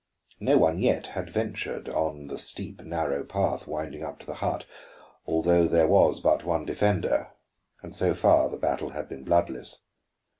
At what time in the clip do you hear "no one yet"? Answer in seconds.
0.39-1.05